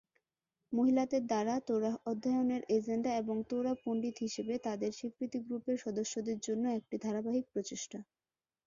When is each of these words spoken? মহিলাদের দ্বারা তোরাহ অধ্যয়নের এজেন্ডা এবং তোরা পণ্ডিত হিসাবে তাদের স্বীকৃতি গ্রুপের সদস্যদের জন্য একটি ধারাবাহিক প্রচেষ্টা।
মহিলাদের 0.71 1.23
দ্বারা 1.25 1.55
তোরাহ 1.67 1.95
অধ্যয়নের 2.05 2.61
এজেন্ডা 2.77 3.11
এবং 3.15 3.35
তোরা 3.49 3.73
পণ্ডিত 3.83 4.15
হিসাবে 4.19 4.53
তাদের 4.67 4.91
স্বীকৃতি 4.99 5.39
গ্রুপের 5.45 5.77
সদস্যদের 5.85 6.37
জন্য 6.47 6.63
একটি 6.79 6.95
ধারাবাহিক 7.05 7.45
প্রচেষ্টা। 7.53 7.99